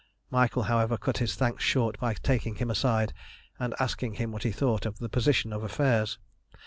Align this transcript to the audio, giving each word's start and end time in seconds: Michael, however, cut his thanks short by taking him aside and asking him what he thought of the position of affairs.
Michael, 0.31 0.63
however, 0.63 0.97
cut 0.97 1.19
his 1.19 1.35
thanks 1.35 1.63
short 1.63 1.99
by 1.99 2.15
taking 2.15 2.55
him 2.55 2.71
aside 2.71 3.13
and 3.59 3.75
asking 3.79 4.13
him 4.15 4.31
what 4.31 4.41
he 4.41 4.51
thought 4.51 4.87
of 4.87 4.97
the 4.97 5.09
position 5.09 5.53
of 5.53 5.61
affairs. 5.63 6.17